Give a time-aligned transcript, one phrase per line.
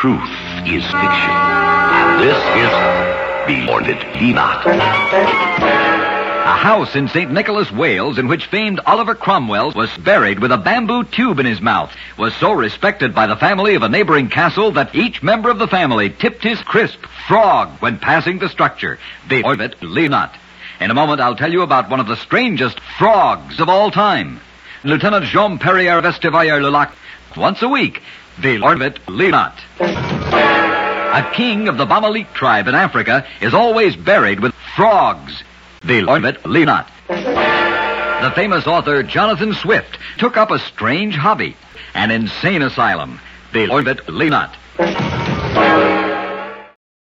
[0.00, 0.32] truth
[0.64, 1.36] is fiction.
[2.24, 2.72] This is
[3.46, 4.64] Beyond It Be Not.
[4.66, 7.30] A house in St.
[7.30, 11.60] Nicholas, Wales, in which famed Oliver Cromwell was buried with a bamboo tube in his
[11.60, 15.58] mouth, was so respected by the family of a neighboring castle that each member of
[15.58, 18.98] the family tipped his crisp frog when passing the structure.
[19.28, 20.34] The Orvit leave not.
[20.80, 24.40] In a moment, I'll tell you about one of the strangest frogs of all time.
[24.82, 26.92] Lieutenant Jean Perrier Vestivayer Lelac.
[27.36, 28.02] Once a week,
[28.38, 29.58] the Orvit leave not.
[29.80, 35.42] A king of the Bamalik tribe in Africa is always buried with frogs.
[35.82, 36.90] The Orvit leave not.
[37.08, 41.56] The famous author Jonathan Swift took up a strange hobby,
[41.94, 43.20] an insane asylum.
[43.52, 44.56] The Orvit leave not.